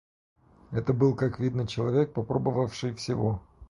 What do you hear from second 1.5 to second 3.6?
человек попробовавший всего.